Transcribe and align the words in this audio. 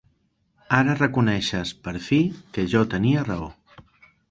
Ara 0.77 0.95
reconeixes, 0.99 1.75
per 1.89 1.95
fi, 2.07 2.21
que 2.57 2.67
jo 2.75 2.83
tenia 2.97 3.25
raó. 3.31 3.55